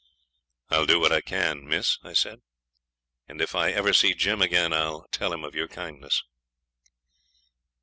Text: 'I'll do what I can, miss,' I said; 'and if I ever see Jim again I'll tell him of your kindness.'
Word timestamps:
'I'll 0.71 0.87
do 0.87 0.99
what 0.99 1.11
I 1.11 1.21
can, 1.21 1.67
miss,' 1.67 1.99
I 2.03 2.13
said; 2.13 2.41
'and 3.27 3.39
if 3.39 3.53
I 3.53 3.69
ever 3.69 3.93
see 3.93 4.15
Jim 4.15 4.41
again 4.41 4.73
I'll 4.73 5.05
tell 5.11 5.31
him 5.31 5.43
of 5.43 5.53
your 5.53 5.67
kindness.' 5.67 6.23